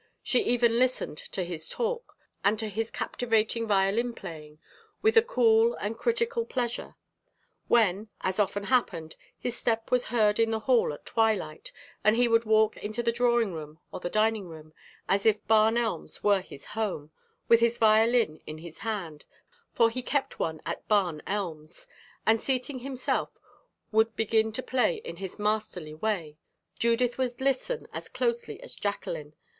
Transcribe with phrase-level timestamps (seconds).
[0.23, 4.57] She even listened to his talk, and to his captivating violin playing,
[5.03, 6.95] with a cool and critical pleasure.
[7.67, 11.71] When, as often happened, his step was heard in the hall at twilight,
[12.03, 14.73] and he would walk into the drawing room or the dining room,
[15.07, 17.11] as if Barn Elms were his home,
[17.47, 19.25] with his violin in his hand
[19.71, 21.85] for he kept one at Barn Elms
[22.25, 23.37] and seating himself
[23.91, 26.39] would begin to play in his masterly way,
[26.79, 29.35] Judith would listen as closely as Jacqueline.